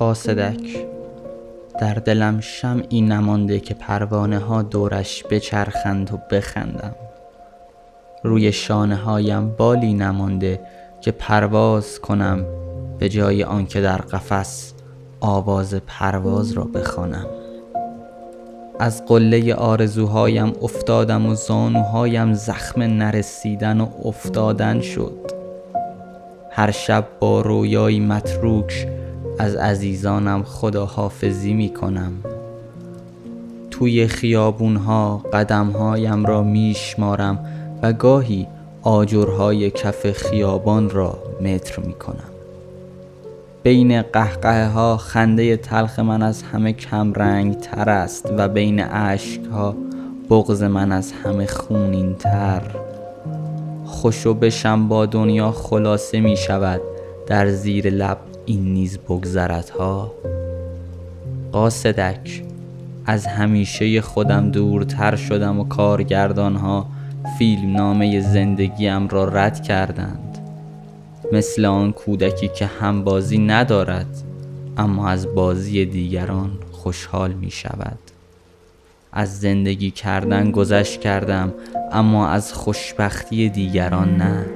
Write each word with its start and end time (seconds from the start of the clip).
قاصدک. 0.00 0.86
در 1.80 1.94
دلم 1.94 2.40
شمعی 2.40 3.00
نمانده 3.00 3.60
که 3.60 3.74
پروانه 3.74 4.38
ها 4.38 4.62
دورش 4.62 5.24
بچرخند 5.30 6.14
و 6.14 6.18
بخندم. 6.30 6.94
روی 8.24 8.52
شانه 8.52 8.96
هایم 8.96 9.50
بالی 9.50 9.94
نمانده 9.94 10.60
که 11.00 11.12
پرواز 11.12 12.00
کنم 12.00 12.44
به 12.98 13.08
جای 13.08 13.44
آنکه 13.44 13.80
در 13.80 13.96
قفس 13.96 14.74
آواز 15.20 15.74
پرواز 15.74 16.52
را 16.52 16.64
بخوانم. 16.64 17.26
از 18.78 19.06
قله 19.06 19.54
آرزوهایم 19.54 20.52
افتادم 20.62 21.26
و 21.26 21.34
زانوهایم 21.34 22.34
زخم 22.34 22.82
نرسیدن 22.82 23.80
و 23.80 23.88
افتادن 24.04 24.80
شد. 24.80 25.30
هر 26.50 26.70
شب 26.70 27.04
با 27.20 27.40
رویایی 27.40 28.00
متروک 28.00 28.99
از 29.40 29.56
عزیزانم 29.56 30.42
خداحافظی 30.42 31.52
می 31.52 31.74
کنم 31.74 32.12
توی 33.70 34.06
خیابونها 34.06 35.18
قدمهایم 35.32 36.26
را 36.26 36.42
میشمارم 36.42 37.38
و 37.82 37.92
گاهی 37.92 38.46
آجرهای 38.82 39.70
کف 39.70 40.12
خیابان 40.12 40.90
را 40.90 41.18
متر 41.40 41.80
می 41.80 41.92
کنم 41.92 42.30
بین 43.62 44.02
قهقه 44.02 44.68
ها 44.68 44.96
خنده 44.96 45.56
تلخ 45.56 45.98
من 45.98 46.22
از 46.22 46.42
همه 46.42 46.72
کمرنگ 46.72 47.58
تر 47.58 47.90
است 47.90 48.32
و 48.36 48.48
بین 48.48 48.84
اشک 48.84 49.40
ها 49.52 49.74
بغز 50.30 50.62
من 50.62 50.92
از 50.92 51.12
همه 51.12 51.46
خونین 51.46 52.14
تر 52.14 52.62
خوشو 53.84 54.34
بشم 54.34 54.88
با 54.88 55.06
دنیا 55.06 55.50
خلاصه 55.50 56.20
می 56.20 56.36
شود 56.36 56.80
در 57.26 57.50
زیر 57.50 57.90
لب 57.90 58.29
این 58.46 58.74
نیز 58.74 58.98
بگذرد 58.98 59.68
ها 59.68 60.12
قاصدک 61.52 62.42
از 63.06 63.26
همیشه 63.26 64.00
خودم 64.00 64.50
دورتر 64.50 65.16
شدم 65.16 65.60
و 65.60 65.64
کارگردان 65.64 66.56
ها 66.56 66.86
فیلم 67.38 67.76
نامه 67.76 68.20
زندگیم 68.20 69.08
را 69.08 69.24
رد 69.24 69.62
کردند. 69.62 70.38
مثل 71.32 71.64
آن 71.64 71.92
کودکی 71.92 72.48
که 72.48 72.66
هم 72.66 73.04
بازی 73.04 73.38
ندارد 73.38 74.22
اما 74.76 75.08
از 75.08 75.34
بازی 75.34 75.86
دیگران 75.86 76.50
خوشحال 76.72 77.32
می 77.32 77.50
شود 77.50 77.98
از 79.12 79.40
زندگی 79.40 79.90
کردن 79.90 80.50
گذشت 80.50 81.00
کردم 81.00 81.54
اما 81.92 82.28
از 82.28 82.52
خوشبختی 82.52 83.48
دیگران 83.48 84.16
نه. 84.16 84.46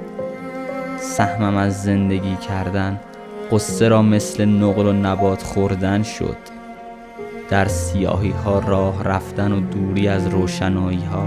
سهمم 1.00 1.56
از 1.56 1.82
زندگی 1.82 2.36
کردن 2.36 3.00
قصه 3.50 3.88
را 3.88 4.02
مثل 4.02 4.44
نقل 4.44 4.86
و 4.86 4.92
نبات 4.92 5.42
خوردن 5.42 6.02
شد. 6.02 6.36
در 7.50 7.68
سیاهی 7.68 8.30
ها 8.30 8.58
راه 8.58 9.04
رفتن 9.04 9.52
و 9.52 9.60
دوری 9.60 10.08
از 10.08 10.26
روشنایی 10.26 11.04
ها 11.04 11.26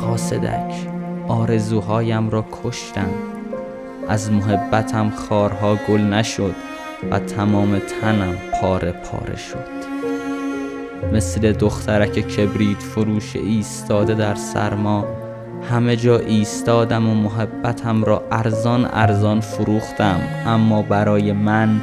قاصدک 0.00 0.74
آرزوهایم 1.28 2.30
را 2.30 2.44
کشتم. 2.64 3.10
از 4.08 4.32
محبتم 4.32 5.10
خارها 5.10 5.78
گل 5.88 6.00
نشد 6.00 6.54
و 7.10 7.18
تمام 7.18 7.78
تنم 7.78 8.36
پاره 8.60 8.92
پاره 8.92 9.36
شد. 9.36 9.78
مثل 11.12 11.52
دخترک 11.52 12.12
کبریت 12.12 12.78
فروش 12.78 13.36
ایستاده 13.36 14.14
در 14.14 14.34
سرما 14.34 15.04
همه 15.62 15.96
جا 15.96 16.18
ایستادم 16.18 17.10
و 17.10 17.14
محبتم 17.14 18.04
را 18.04 18.22
ارزان 18.32 18.88
ارزان 18.92 19.40
فروختم 19.40 20.20
اما 20.46 20.82
برای 20.82 21.32
من 21.32 21.80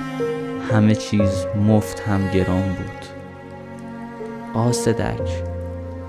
همه 0.72 0.96
چیز 0.96 1.46
مفت 1.68 2.00
هم 2.00 2.22
گران 2.34 2.64
بود. 2.64 3.06
قاصدک 4.54 5.44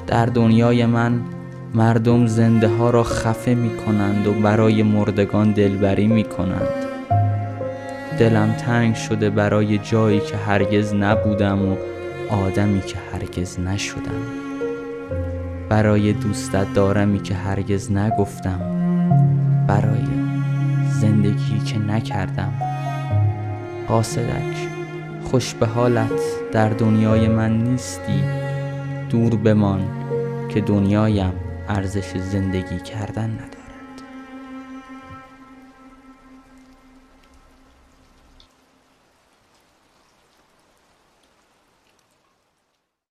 در 0.06 0.26
دنیای 0.26 0.86
من 0.86 1.20
مردم 1.74 2.26
زنده 2.26 2.68
ها 2.68 2.90
را 2.90 3.02
خفه 3.02 3.54
می 3.54 3.76
کنند 3.76 4.26
و 4.26 4.32
برای 4.32 4.82
مردگان 4.82 5.52
دلبری 5.52 6.06
می 6.06 6.24
کنند. 6.24 6.86
دلم 8.18 8.52
تنگ 8.52 8.94
شده 8.94 9.30
برای 9.30 9.78
جایی 9.78 10.20
که 10.20 10.36
هرگز 10.36 10.94
نبودم 10.94 11.72
و 11.72 11.76
آدمی 12.30 12.80
که 12.80 12.96
هرگز 13.12 13.60
نشدم. 13.60 14.45
برای 15.68 16.12
دوستت 16.12 16.74
دارمی 16.74 17.22
که 17.22 17.34
هرگز 17.34 17.92
نگفتم. 17.92 18.60
برای 19.66 20.06
زندگی 21.00 21.58
که 21.58 21.78
نکردم. 21.78 22.52
قاصدک 23.88 24.56
خوش 25.24 25.54
به 25.54 25.66
حالت 25.66 26.20
در 26.52 26.68
دنیای 26.68 27.28
من 27.28 27.58
نیستی. 27.58 28.22
دور 29.10 29.36
بمان 29.36 29.80
که 30.48 30.60
دنیایم 30.60 31.32
ارزش 31.68 32.16
زندگی 32.16 32.78
کردن 32.78 33.30
ندارد. 33.30 33.65